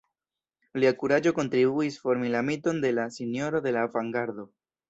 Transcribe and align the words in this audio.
Lia 0.83 0.91
kuraĝo 1.01 1.33
kontribuis 1.41 1.99
formi 2.05 2.33
la 2.37 2.43
miton 2.49 2.83
de 2.87 2.93
la 3.01 3.07
«Sinjoro 3.19 3.65
de 3.67 3.75
la 3.77 3.89
Avangardo». 3.91 4.49